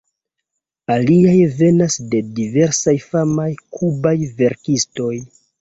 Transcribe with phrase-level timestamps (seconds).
[0.93, 5.15] Aliaj venas de diversaj famaj kubaj verkistoj.